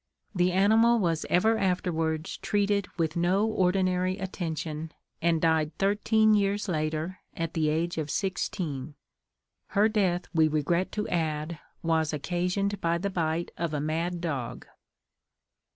The 0.33 0.51
animal 0.51 0.97
was 0.97 1.27
ever 1.29 1.59
afterwards 1.59 2.37
treated 2.37 2.87
with 2.97 3.15
no 3.15 3.45
ordinary 3.45 4.17
attention, 4.17 4.91
and 5.21 5.39
died 5.39 5.77
thirteen 5.77 6.33
years 6.33 6.67
later, 6.67 7.19
at 7.35 7.53
the 7.53 7.69
age 7.69 7.99
of 7.99 8.09
sixteen. 8.09 8.95
Her 9.77 9.87
death, 9.87 10.25
we 10.33 10.47
regret 10.47 10.91
to 10.93 11.07
add, 11.09 11.59
was 11.83 12.13
occasioned 12.13 12.81
by 12.81 12.97
the 12.97 13.11
bite 13.11 13.51
of 13.59 13.75
a 13.75 13.79
mad 13.79 14.21
dog. 14.21 14.65